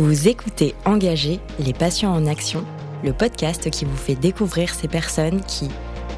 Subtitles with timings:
[0.00, 2.64] Vous écoutez Engagé, les patients en action,
[3.04, 5.68] le podcast qui vous fait découvrir ces personnes qui,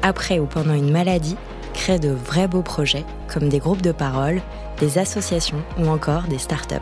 [0.01, 1.35] après ou pendant une maladie,
[1.73, 4.41] créent de vrais beaux projets comme des groupes de parole,
[4.79, 6.77] des associations ou encore des startups.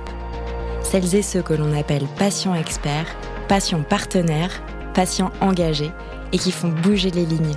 [0.83, 3.15] Celles et ceux que l'on appelle patients experts,
[3.47, 4.61] patients partenaires,
[4.93, 5.89] patients engagés
[6.33, 7.55] et qui font bouger les lignes.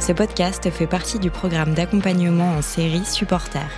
[0.00, 3.68] Ce podcast fait partie du programme d'accompagnement en série Supporter.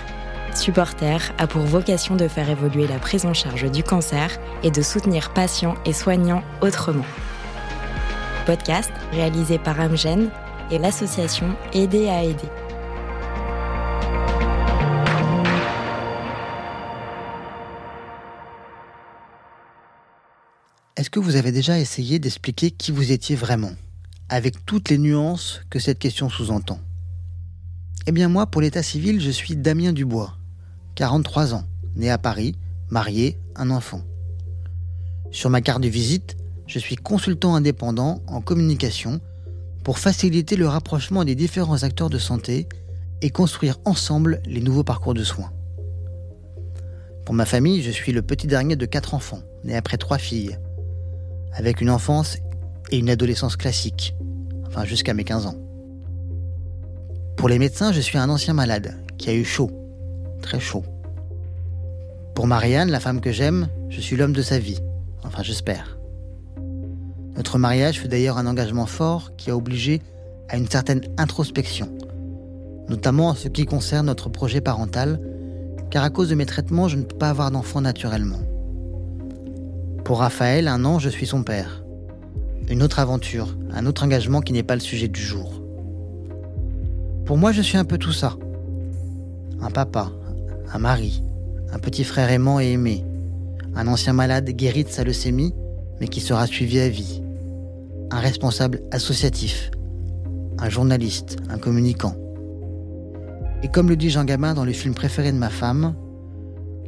[0.55, 4.81] Supporter a pour vocation de faire évoluer la prise en charge du cancer et de
[4.81, 7.05] soutenir patients et soignants autrement.
[8.45, 10.29] Podcast réalisé par Amgen
[10.71, 12.47] et l'association Aider à aider.
[20.95, 23.73] Est-ce que vous avez déjà essayé d'expliquer qui vous étiez vraiment,
[24.29, 26.79] avec toutes les nuances que cette question sous-entend
[28.07, 30.37] Eh bien moi, pour l'état civil, je suis Damien Dubois,
[30.95, 31.65] 43 ans,
[31.97, 32.55] né à Paris,
[32.89, 34.01] marié, un enfant.
[35.29, 36.37] Sur ma carte de visite,
[36.67, 39.19] je suis consultant indépendant en communication
[39.83, 42.69] pour faciliter le rapprochement des différents acteurs de santé
[43.21, 45.51] et construire ensemble les nouveaux parcours de soins.
[47.25, 50.57] Pour ma famille, je suis le petit dernier de quatre enfants, né après trois filles,
[51.51, 52.37] avec une enfance
[52.89, 54.15] et une adolescence classique,
[54.65, 55.55] enfin jusqu'à mes 15 ans.
[57.35, 59.84] Pour les médecins, je suis un ancien malade qui a eu chaud,
[60.45, 60.83] très chaud.
[62.35, 64.79] Pour Marianne, la femme que j'aime, je suis l'homme de sa vie,
[65.23, 65.97] enfin j'espère.
[67.35, 70.01] Notre mariage fut d'ailleurs un engagement fort qui a obligé
[70.47, 71.89] à une certaine introspection,
[72.87, 75.19] notamment en ce qui concerne notre projet parental,
[75.89, 78.41] car à cause de mes traitements, je ne peux pas avoir d'enfant naturellement.
[80.03, 81.83] Pour Raphaël, un an, je suis son père.
[82.69, 85.61] Une autre aventure, un autre engagement qui n'est pas le sujet du jour.
[87.25, 88.35] Pour moi, je suis un peu tout ça.
[89.61, 90.11] Un papa,
[90.73, 91.23] un mari,
[91.71, 93.05] un petit frère aimant et aimé,
[93.75, 95.53] un ancien malade guéri de sa leucémie,
[95.99, 97.21] mais qui sera suivi à vie,
[98.11, 99.71] un responsable associatif,
[100.59, 102.15] un journaliste, un communicant.
[103.63, 105.95] Et comme le dit Jean Gabin dans le film préféré de ma femme,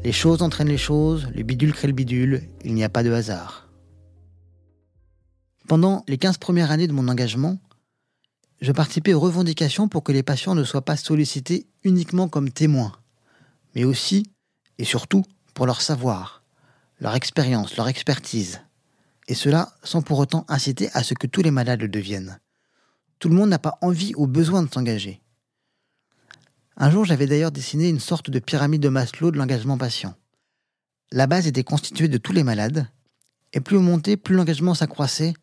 [0.03, 3.11] les choses entraînent les choses, le bidule crée le bidule, il n'y a pas de
[3.11, 3.67] hasard.
[5.67, 7.57] Pendant les 15 premières années de mon engagement,
[8.61, 12.93] je participais aux revendications pour que les patients ne soient pas sollicités uniquement comme témoins,
[13.75, 14.31] mais aussi
[14.77, 15.23] et surtout
[15.53, 16.43] pour leur savoir,
[16.99, 18.61] leur expérience, leur expertise.
[19.27, 22.39] Et cela sans pour autant inciter à ce que tous les malades le deviennent.
[23.19, 25.21] Tout le monde n'a pas envie ou besoin de s'engager.
[26.77, 30.15] Un jour, j'avais d'ailleurs dessiné une sorte de pyramide de Maslow de l'engagement patient.
[31.11, 32.87] La base était constituée de tous les malades,
[33.53, 35.33] et plus on montait, plus l'engagement s'accroissait,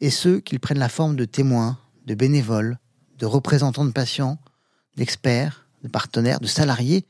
[0.00, 2.78] et ceux qu'ils prennent la forme de témoins, de bénévoles,
[3.18, 4.38] de représentants de patients,
[4.96, 7.06] d'experts, de partenaires, de salariés,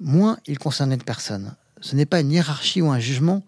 [0.00, 1.54] moins ils concernaient de personnes.
[1.80, 3.44] Ce n'est pas une hiérarchie ou un jugement,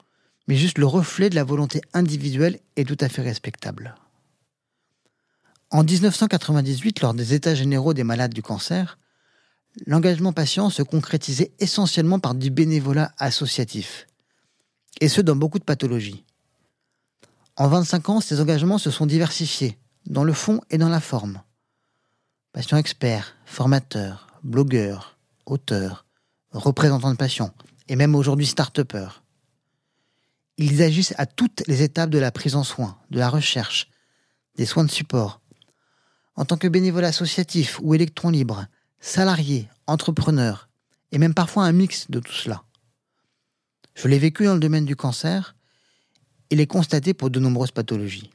[0.47, 3.95] mais juste le reflet de la volonté individuelle et tout à fait respectable.
[5.71, 8.99] En 1998, lors des États généraux des malades du cancer,
[9.87, 14.07] l'engagement patient se concrétisait essentiellement par du bénévolat associatif,
[15.01, 16.25] et ce dans beaucoup de pathologies.
[17.57, 21.41] En 25 ans, ces engagements se sont diversifiés, dans le fond et dans la forme.
[22.53, 26.05] Patients experts, formateurs, blogueurs, auteurs,
[26.53, 27.55] représentants de patients,
[27.89, 29.23] et même aujourd'hui start-upers.
[30.59, 33.89] Ils agissent à toutes les étapes de la prise en soins, de la recherche,
[34.57, 35.41] des soins de support,
[36.37, 38.67] en tant que bénévole associatif ou électron libre,
[39.01, 40.69] salarié, entrepreneur,
[41.11, 42.63] et même parfois un mix de tout cela.
[43.95, 45.55] Je l'ai vécu dans le domaine du cancer
[46.51, 48.31] et l'ai constaté pour de nombreuses pathologies.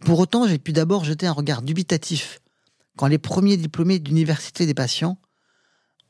[0.00, 2.40] Pour autant, j'ai pu d'abord jeter un regard dubitatif
[2.96, 5.18] quand les premiers diplômés d'université des patients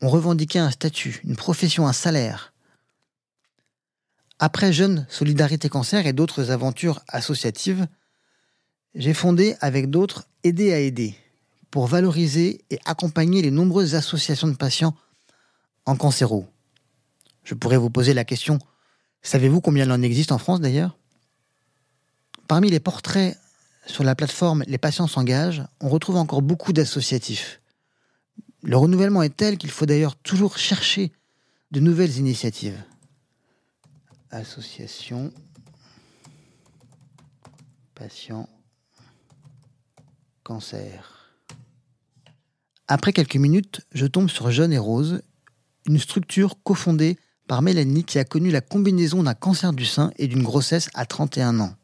[0.00, 2.52] ont revendiqué un statut, une profession, un salaire.
[4.38, 7.86] Après Jeune Solidarité Cancer et d'autres aventures associatives,
[8.94, 11.14] j'ai fondé avec d'autres Aider à aider
[11.70, 14.96] pour valoriser et accompagner les nombreuses associations de patients
[15.84, 16.46] en cancéro.
[17.44, 18.58] Je pourrais vous poser la question,
[19.20, 20.96] savez-vous combien il en existe en France d'ailleurs?
[22.48, 23.36] Parmi les portraits
[23.86, 27.59] sur la plateforme Les patients s'engagent, on retrouve encore beaucoup d'associatifs.
[28.62, 31.12] Le renouvellement est tel qu'il faut d'ailleurs toujours chercher
[31.70, 32.82] de nouvelles initiatives.
[34.30, 35.32] Association
[37.94, 38.48] patients
[40.42, 41.34] cancer.
[42.88, 45.22] Après quelques minutes, je tombe sur Jeune et Rose,
[45.86, 50.26] une structure cofondée par Mélanie qui a connu la combinaison d'un cancer du sein et
[50.28, 51.74] d'une grossesse à 31 ans.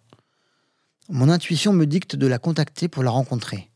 [1.09, 3.71] Mon intuition me dicte de la contacter pour la rencontrer.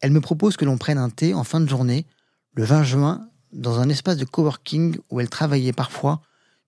[0.00, 2.06] Elle me propose que l'on prenne un thé en fin de journée,
[2.54, 6.22] le 20 juin, dans un espace de coworking où elle travaillait parfois,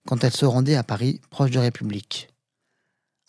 [0.06, 2.28] quand elle se rendait à Paris, proche de République.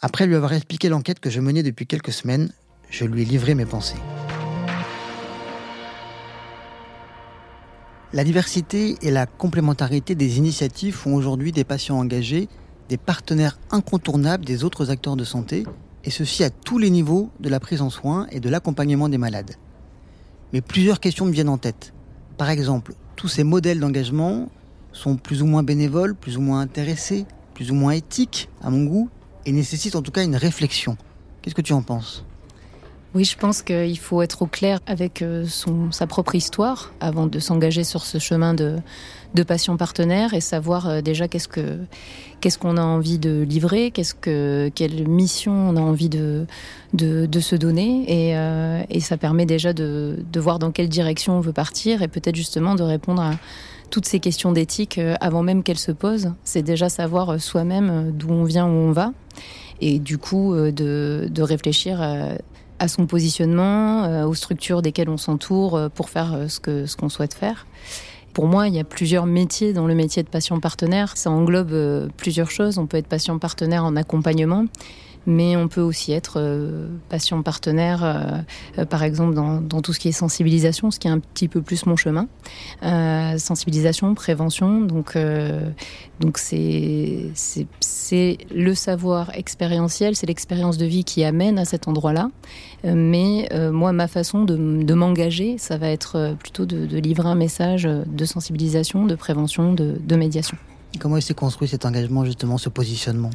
[0.02, 2.52] Après lui avoir expliqué l'enquête que je menais depuis quelques semaines,
[2.90, 4.00] je lui ai livré mes pensées.
[8.12, 12.50] La diversité et la complémentarité des initiatives font aujourd'hui des patients engagés
[12.90, 15.66] des partenaires incontournables des autres acteurs de santé,
[16.04, 19.18] et ceci à tous les niveaux de la prise en soins et de l'accompagnement des
[19.18, 19.56] malades.
[20.54, 21.94] Mais plusieurs questions me viennent en tête.
[22.38, 24.50] Par exemple, tous ces modèles d'engagement
[24.92, 28.84] sont plus ou moins bénévoles, plus ou moins intéressés, plus ou moins éthiques à mon
[28.84, 29.10] goût,
[29.46, 30.96] et nécessitent en tout cas une réflexion.
[31.42, 32.24] Qu'est-ce que tu en penses?
[33.16, 37.28] Oui, je pense qu'il faut être au clair avec euh, son, sa propre histoire avant
[37.28, 38.78] de s'engager sur ce chemin de,
[39.36, 41.78] de passion partenaire et savoir euh, déjà qu'est-ce que
[42.42, 46.48] qu'est-ce qu'on a envie de livrer, qu'est-ce que quelle mission on a envie de
[46.94, 50.90] de, de se donner et, euh, et ça permet déjà de, de voir dans quelle
[50.90, 53.34] direction on veut partir et peut-être justement de répondre à
[53.92, 56.34] toutes ces questions d'éthique avant même qu'elles se posent.
[56.44, 59.14] C'est déjà savoir soi-même d'où on vient, où on va
[59.82, 62.02] et du coup de, de réfléchir
[62.84, 66.86] à son positionnement, euh, aux structures desquelles on s'entoure euh, pour faire euh, ce que
[66.86, 67.66] ce qu'on souhaite faire.
[68.34, 71.16] Pour moi, il y a plusieurs métiers dans le métier de patient partenaire.
[71.16, 72.80] Ça englobe plusieurs choses.
[72.80, 74.66] On peut être patient partenaire en accompagnement,
[75.26, 78.38] mais on peut aussi être euh, patient partenaire, euh,
[78.80, 81.62] euh, par exemple dans, tout ce qui est sensibilisation, ce qui est un petit peu
[81.62, 82.28] plus mon chemin.
[83.38, 85.18] sensibilisation, prévention, donc
[86.20, 87.32] donc c'est
[87.80, 92.30] c'est le savoir expérientiel, c'est l'expérience de vie qui amène à cet endroit-là.
[92.84, 98.26] mais moi, ma façon de, m'engager, ça va être plutôt de, livrer un message de
[98.26, 100.58] sensibilisation, de prévention, de, médiation.
[101.00, 103.32] Comment s'est construit cet engagement, justement, ce positionnement?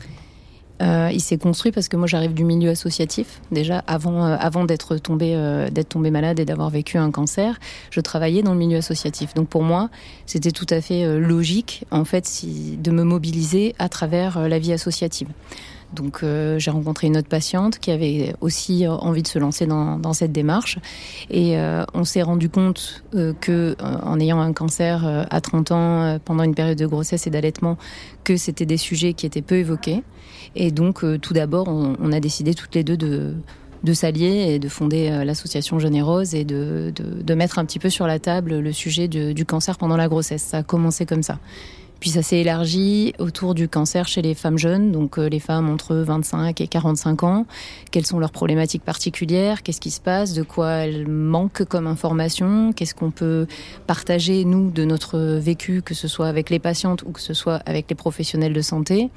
[0.80, 3.40] Euh, il s'est construit parce que moi j'arrive du milieu associatif.
[3.50, 7.58] Déjà avant, euh, avant d'être tombée, euh, d'être tombée malade et d'avoir vécu un cancer,
[7.90, 9.34] je travaillais dans le milieu associatif.
[9.34, 9.90] Donc pour moi,
[10.26, 14.48] c'était tout à fait euh, logique en fait si, de me mobiliser à travers euh,
[14.48, 15.28] la vie associative.
[15.92, 20.12] Donc euh, j'ai rencontré une autre patiente qui avait aussi envie de se lancer dans,
[20.12, 20.78] cette démarche
[21.30, 26.18] et euh, on s'est rendu compte euh, que en ayant un cancer à 30 ans
[26.24, 27.78] pendant une période de grossesse et d'allaitement
[28.24, 30.02] que c'était des sujets qui étaient peu évoqués
[30.56, 35.24] et donc tout d'abord on, a décidé toutes les deux de s'allier et de fonder
[35.24, 36.92] l'association Générose et de,
[37.34, 40.42] mettre un petit peu sur la table le sujet du cancer pendant la grossesse.
[40.42, 41.38] Ça a commencé comme ça.
[42.00, 45.68] Puis ça s'est élargi autour du cancer chez les femmes jeunes, donc euh, les femmes
[45.68, 47.46] entre 25 et 45 ans.
[47.90, 49.62] Quelles sont leurs problématiques particulières?
[49.62, 50.32] Qu'est-ce qui se passe?
[50.32, 52.72] De quoi elles manquent comme information?
[52.72, 53.46] Qu'est-ce qu'on peut
[53.86, 57.60] partager, nous, de notre vécu, que ce soit avec les patientes ou que ce soit
[57.66, 59.10] avec les professionnels de santé?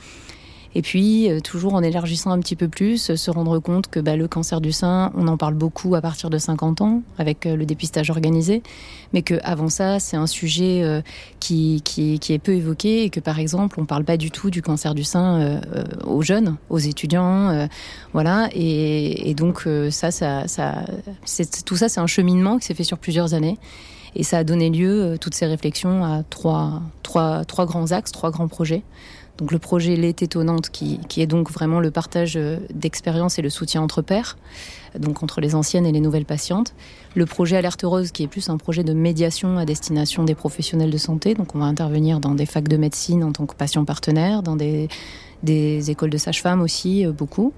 [0.74, 4.00] Et puis, euh, toujours en élargissant un petit peu plus, euh, se rendre compte que
[4.00, 7.46] bah, le cancer du sein, on en parle beaucoup à partir de 50 ans, avec
[7.46, 8.64] euh, le dépistage organisé,
[9.12, 11.04] mais qu'avant ça, c'est un sujet
[11.42, 14.50] qui, qui, est peu évoqué et que, par exemple, on ne parle pas du tout
[14.50, 15.60] du cancer du sein
[16.06, 17.68] aux jeunes, aux étudiants.
[18.14, 18.48] Voilà.
[18.54, 20.86] Et, et donc, ça, ça, ça
[21.66, 23.58] tout ça, c'est un cheminement qui s'est fait sur plusieurs années.
[24.16, 28.32] Et ça a donné lieu, toutes ces réflexions, à trois, trois, trois grands axes, trois
[28.32, 28.84] grands projets.
[29.50, 32.38] Le projet L'est étonnante, qui, est donc vraiment le partage
[32.74, 34.38] d'expérience et le soutien entre pairs,
[34.98, 36.76] donc entre les anciennes et les nouvelles patientes.
[37.16, 40.92] Le projet Alerte Rose, qui est plus un projet de médiation à destination des professionnels
[40.92, 41.34] de santé.
[41.34, 44.56] Donc on va intervenir dans des facs de médecine en tant que patient partenaire, dans
[44.56, 44.90] des,
[45.44, 47.54] des écoles de sage-femmes aussi, euh, beaucoup.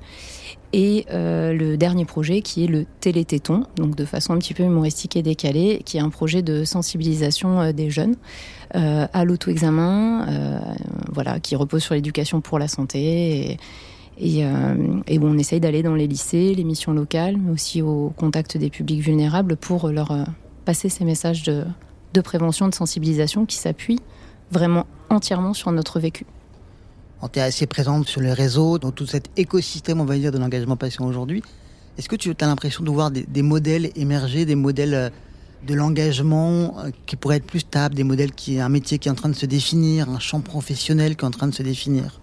[0.76, 4.64] Et euh, le dernier projet qui est le Télététon, donc de façon un petit peu
[4.64, 8.16] humoristique et décalée, qui est un projet de sensibilisation euh, des jeunes
[8.76, 10.28] euh, à l'auto-examen,
[11.12, 13.58] voilà, qui repose sur l'éducation pour la santé.
[14.20, 18.58] Et, où on essaye d'aller dans les lycées, les missions locales, mais aussi au contact
[18.58, 20.16] des publics vulnérables pour leur
[20.66, 21.64] passer ces messages de,
[22.14, 24.02] de prévention, de sensibilisation qui s'appuient
[24.52, 26.26] vraiment entièrement sur notre vécu
[27.30, 30.38] tu es assez présente sur les réseaux, dans tout cet écosystème, on va dire, de
[30.38, 31.42] l'engagement patient aujourd'hui.
[31.98, 35.10] Est-ce que tu as l'impression de voir des, des, modèles émerger, des modèles euh,
[35.68, 39.12] de l'engagement euh, qui pourraient être plus stables, des modèles qui un métier qui est
[39.12, 42.20] en train de se définir, un champ professionnel qui est en train de se définir?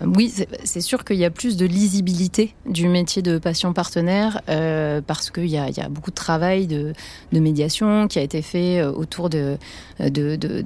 [0.00, 5.00] Oui, c'est sûr qu'il y a plus de lisibilité du métier de patient partenaire euh,
[5.04, 6.92] parce qu'il y, y, a beaucoup de travail de,
[7.32, 9.58] médiation qui a été fait euh, autour de,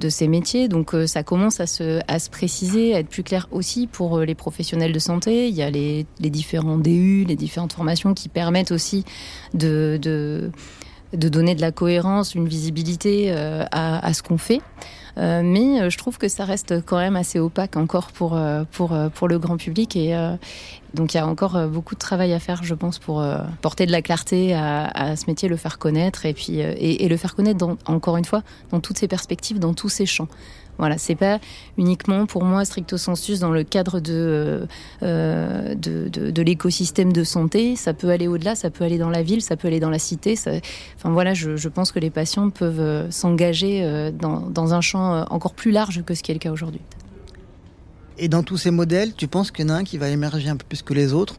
[0.09, 0.67] ces métiers.
[0.67, 4.93] Donc euh, ça commence à se, préciser, à être plus clair aussi pour les professionnels
[4.93, 5.47] de santé.
[5.47, 9.03] Il y a les, les différents DU, les différentes formations qui permettent aussi
[9.55, 10.51] de,
[11.11, 14.61] donner de la cohérence, une visibilité à, à ce qu'on fait.
[15.17, 18.39] Mais je trouve que ça reste quand même assez opaque encore pour,
[18.71, 19.95] pour, pour le grand public.
[19.95, 20.15] Et,
[20.93, 23.23] donc il y a encore beaucoup de travail à faire, je pense, pour
[23.61, 27.35] porter de la clarté à, ce métier, le faire connaître et puis et, le faire
[27.35, 30.27] connaître encore une fois dans toutes ses perspectives, dans tous ses champs.
[30.77, 31.39] Voilà, c'est pas
[31.77, 34.67] uniquement pour moi stricto sensus dans le cadre de,
[35.03, 37.75] euh, de, l'écosystème de santé.
[37.75, 39.99] Ça peut aller au-delà, ça peut aller dans la ville, ça peut aller dans la
[39.99, 40.35] cité.
[40.95, 45.25] enfin voilà, je, pense que les patients peuvent euh, s'engager euh, dans, dans, un champ
[45.29, 46.81] encore plus large que ce qui est le cas aujourd'hui.
[48.17, 50.49] Et dans tous ces modèles, tu penses qu'il y en a un qui va émerger
[50.49, 51.35] un peu plus que les autres?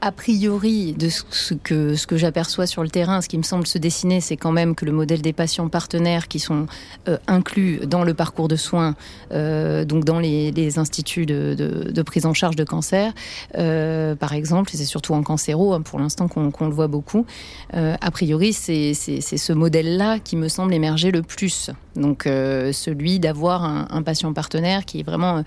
[0.00, 4.20] A priori, de ce que, j'aperçois sur le terrain, ce qui me semble se dessiner,
[4.20, 6.66] c'est quand même que le modèle des patients partenaires qui sont
[7.08, 8.94] euh, inclus dans le parcours de soins,
[9.32, 13.12] euh, donc dans les, instituts de, prise en charge de cancer,
[13.56, 17.26] euh, par exemple, c'est surtout en cancéro, hein, pour l'instant qu'on le voit beaucoup,
[17.72, 21.70] a priori, c'est ce modèle-là qui me semble émerger le plus.
[21.96, 25.42] Donc celui d'avoir un, patient partenaire qui est vraiment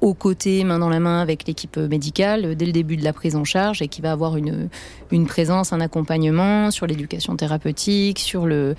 [0.00, 3.36] aux côtés, main dans la main avec l'équipe médicale, dès le début de la prise
[3.36, 4.68] en charge et qui va avoir une,
[5.10, 8.74] une présence, un accompagnement sur l'éducation thérapeutique, sur le,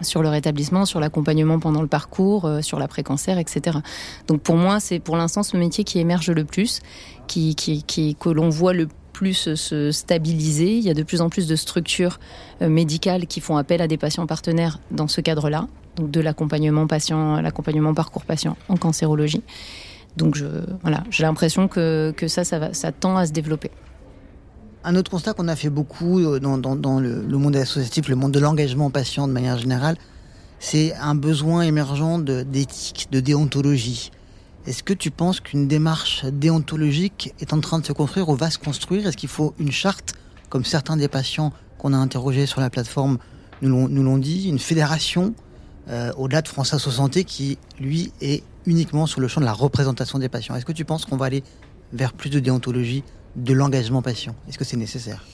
[0.00, 3.78] sur le rétablissement, sur l'accompagnement pendant le parcours, euh, sur l'après-cancer, etc.
[4.26, 6.80] Donc pour moi, c'est pour l'instant ce métier qui émerge le plus,
[7.26, 10.76] qui, qui, que l'on voit le plus se stabiliser.
[10.76, 12.18] Il y a de plus en plus de structures
[12.62, 16.86] euh, médicales qui font appel à des patients partenaires dans ce cadre-là, donc de l'accompagnement
[16.86, 19.42] patient, l'accompagnement parcours patient en cancérologie.
[20.16, 20.38] Donc
[20.82, 23.72] voilà, j'ai l'impression que, que ça, ça, va, ça tend à se développer.
[24.86, 28.38] Un autre constat qu'on a fait beaucoup euh, dans, le, monde associatif, le monde de
[28.38, 29.96] l'engagement patient de manière générale,
[30.58, 34.10] c'est un besoin émergent d'éthique, de, déontologie.
[34.66, 38.50] Est-ce que tu penses qu'une démarche déontologique est en train de se construire ou va
[38.50, 39.06] se construire?
[39.06, 40.12] Est-ce qu'il faut une charte,
[40.50, 43.16] comme certains des patients qu'on a interrogés sur la plateforme
[43.62, 45.34] nous l'ont dit, une fédération
[45.88, 49.54] euh, au-delà de France Asso Santé qui, lui, est uniquement sur le champ de la
[49.54, 50.54] représentation des patients?
[50.54, 51.42] Est-ce que tu penses qu'on va aller
[51.94, 53.02] vers plus de déontologie
[53.36, 54.34] de l'engagement patient.
[54.48, 55.24] Est-ce que c'est nécessaire?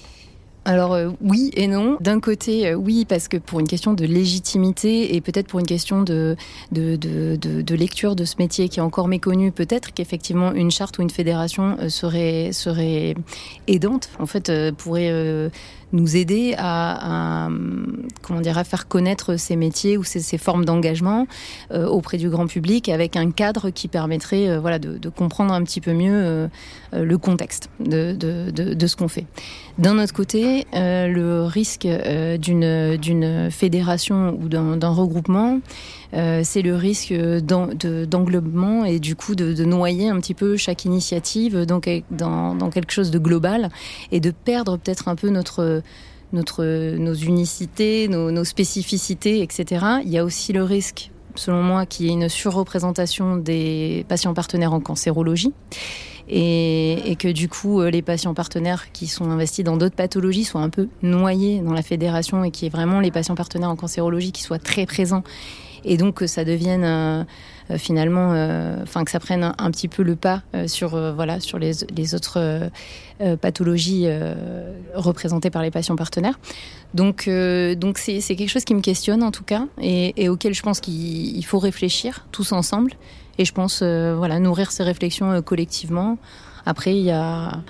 [0.65, 1.97] Alors euh, oui et non.
[2.01, 5.67] D'un côté, euh, oui, parce que pour une question de légitimité et peut-être pour une
[5.67, 6.37] question de,
[6.71, 11.03] de, de, lecture de ce métier qui est encore méconnu, peut-être qu'effectivement une charte ou
[11.03, 13.15] une fédération euh, serait, serait
[13.69, 15.51] aidante, en fait, pourrait
[15.93, 17.49] nous aider à,
[18.23, 21.27] comment dire, à faire connaître ces métiers ou ces, formes d'engagement
[21.73, 25.93] auprès du grand public avec un cadre qui permettrait voilà, de, comprendre un petit peu
[25.93, 26.49] mieux
[26.93, 29.27] le contexte de, de, de ce qu'on fait.
[29.79, 35.61] D'un autre côté, le risque d'une fédération ou d'un regroupement,
[36.13, 41.81] c'est le risque d'englobement et du coup de, noyer un petit peu chaque initiative dans,
[41.81, 43.71] quelque chose de global
[44.13, 45.83] et de perdre peut-être un peu notre
[46.33, 46.65] notre,
[46.97, 49.85] nos unicités, nos, spécificités, etc.
[50.05, 54.35] Il y a aussi le risque, selon moi, qu'il y ait une surreprésentation des patients
[54.35, 55.53] partenaires en cancérologie.
[56.33, 60.61] Et, que du coup, euh, les patients partenaires qui sont investis dans d'autres pathologies soient
[60.61, 63.75] un peu noyés dans la fédération et qu'il y ait vraiment les patients partenaires en
[63.75, 65.25] cancérologie qui soient très présents.
[65.85, 66.85] Et donc que ça devienne...
[66.85, 67.25] Euh,
[67.71, 68.31] euh, finalement,
[68.83, 72.69] enfin que ça prenne un, petit peu le pas sur voilà sur les, autres
[73.41, 74.09] pathologies
[74.93, 76.41] représentées par les patients partenaires.
[76.95, 77.31] Donc
[77.77, 81.45] donc c'est quelque chose qui me questionne en tout cas et auquel je pense qu'il
[81.45, 82.97] faut réfléchir tous ensemble.
[83.41, 86.19] Et je pense voilà nourrir ces réflexions collectivement.
[86.67, 87.63] Après il y a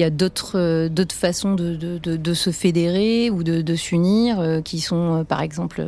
[0.00, 5.84] a d'autres façons de, se fédérer ou de, s'unir qui sont par exemple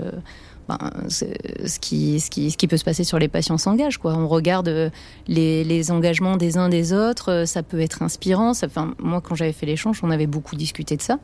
[1.08, 3.98] ce, qui, peut se passer sur les patients s'engage.
[4.04, 4.90] On regarde euh,
[5.28, 8.54] les, engagements des uns des autres, euh, ça peut être inspirant.
[8.54, 8.66] Ça,
[8.98, 11.18] moi, quand j'avais fait l'échange, on avait beaucoup discuté de ça,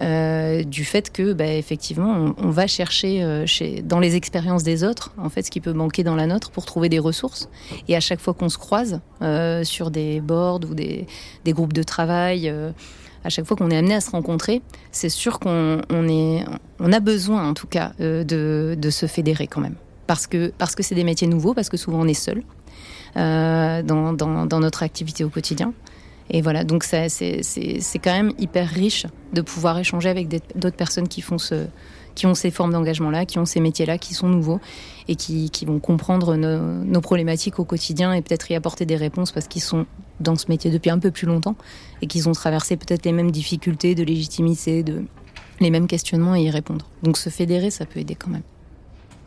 [0.00, 3.42] euh, du fait que, bah, effectivement, on, va chercher
[3.82, 6.64] dans les expériences des autres, en fait, ce qui peut manquer dans la nôtre pour
[6.64, 7.48] trouver des ressources.
[7.88, 9.00] Et à chaque fois qu'on se croise
[9.64, 11.06] sur des boards ou des
[11.52, 12.50] groupes de travail,
[13.26, 17.54] à chaque fois qu'on est amené à se rencontrer, c'est sûr qu'on a besoin en
[17.54, 19.74] tout cas euh, de, se fédérer quand même.
[20.06, 22.42] Parce que c'est des métiers nouveaux, parce que souvent on est seul
[23.16, 25.74] euh, dans, notre activité au quotidien.
[26.30, 27.42] Et voilà, donc c'est
[28.02, 31.38] quand même hyper riche de pouvoir échanger avec d'autres personnes qui font
[32.24, 34.60] ont ces formes d'engagement-là, qui ont ces métiers-là, qui sont nouveaux
[35.08, 39.48] et qui, vont comprendre nos, problématiques au quotidien et peut-être y apporter des réponses parce
[39.48, 39.86] qu'ils sont
[40.20, 41.56] dans ce métier depuis un peu plus longtemps
[42.02, 45.04] et qu'ils ont traversé peut-être les mêmes difficultés de légitimité, de
[45.60, 46.86] les mêmes questionnements et y répondre.
[47.02, 48.42] Donc se fédérer, ça peut aider quand même.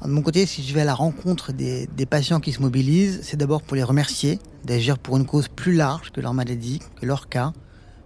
[0.03, 3.35] De mon côté, si je vais à la rencontre des, patients qui se mobilisent, c'est
[3.35, 7.27] d'abord pour les remercier d'agir pour une cause plus large que leur maladie, que leur
[7.27, 7.51] cas,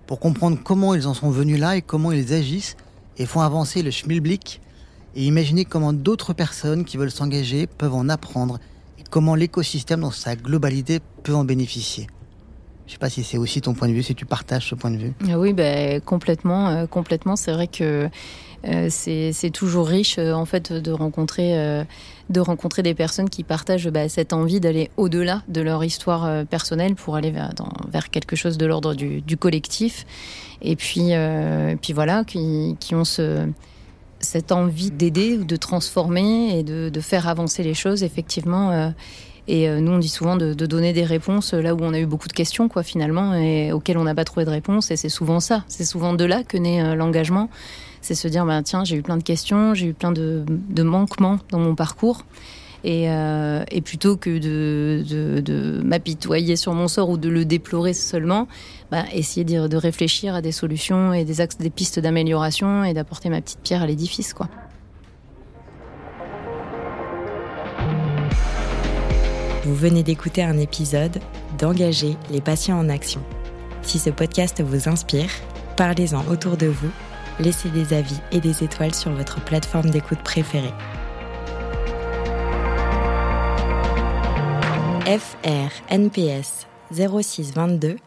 [0.07, 2.77] pour comprendre comment ils en sont venus là et comment ils agissent
[3.17, 4.59] et font avancer le schmilblick
[5.15, 8.59] et imaginer comment d'autres personnes qui veulent s'engager peuvent en apprendre
[8.99, 12.07] et comment l'écosystème dans sa globalité peut en bénéficier.
[12.85, 14.75] Je ne sais pas si c'est aussi ton point de vue, si tu partages ce
[14.75, 15.13] point de vue.
[15.29, 16.67] Ah oui, ben, complètement.
[16.67, 17.37] Euh, complètement.
[17.37, 18.09] C'est vrai que
[18.67, 21.85] euh, c'est toujours riche euh, en fait de rencontrer,
[22.29, 26.95] de rencontrer des personnes qui partagent bah, cette envie d'aller au-delà de leur histoire personnelle
[26.95, 30.05] pour aller vers, quelque chose de l'ordre du, du, collectif.
[30.61, 31.11] Et puis,
[31.81, 33.47] puis voilà, qui, qui ont ce
[34.19, 38.93] cette envie d'aider, de transformer et de, de, faire avancer les choses, effectivement.
[39.49, 41.99] Euh, et euh, nous, on dit souvent de, donner des réponses là où on a
[41.99, 44.91] eu beaucoup de questions, quoi, finalement, et auxquelles on n'a pas trouvé de réponse.
[44.91, 45.63] Et c'est souvent ça.
[45.67, 47.49] C'est souvent de là que naît euh, l'engagement.
[48.01, 50.43] C'est se dire, bah, tiens, j'ai eu plein de questions, j'ai eu plein de,
[50.83, 52.25] manquements dans mon parcours.
[52.85, 58.47] Et, euh, plutôt que de, m'apitoyer sur mon sort ou de le déplorer seulement,
[58.91, 62.93] bah, essayer de, de, réfléchir à des solutions et des axes, des pistes d'amélioration et
[62.93, 64.49] d'apporter ma petite pierre à l'édifice, quoi.
[69.65, 71.21] Vous venez d'écouter un épisode
[71.57, 73.21] d'Engager les patients en action.
[73.81, 75.29] Si ce podcast vous inspire,
[75.77, 76.91] parlez-en autour de vous,
[77.39, 80.73] laissez des avis et des étoiles sur votre plateforme d'écoute préférée.
[85.05, 87.97] FR NPS 0622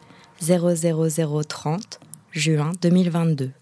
[0.42, 2.00] 00030
[2.32, 3.52] juin 2022.